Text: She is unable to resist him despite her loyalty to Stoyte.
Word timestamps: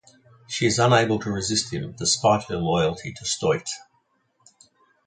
She 0.47 0.65
is 0.65 0.79
unable 0.79 1.19
to 1.19 1.29
resist 1.29 1.71
him 1.71 1.91
despite 1.91 2.45
her 2.45 2.55
loyalty 2.57 3.13
to 3.13 3.23
Stoyte. 3.23 3.69